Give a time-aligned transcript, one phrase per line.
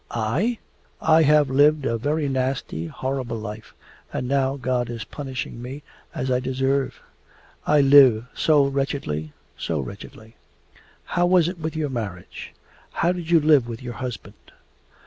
[0.09, 0.57] 'I?
[0.99, 3.75] I have lived a very nasty, horrible life,
[4.11, 5.83] and now God is punishing me
[6.15, 7.03] as I deserve.
[7.67, 10.37] I live so wretchedly, so wretchedly...'
[11.03, 12.51] 'How was it with your marriage?
[12.93, 14.51] How did you live with your husband?